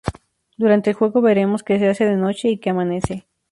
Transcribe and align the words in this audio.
Durante 0.57 0.89
el 0.89 0.95
juego 0.95 1.21
veremos 1.21 1.61
que 1.61 1.77
se 1.77 1.87
hace 1.87 2.05
de 2.05 2.15
noche 2.15 2.49
y 2.49 2.57
que 2.57 2.71
amanece. 2.71 3.27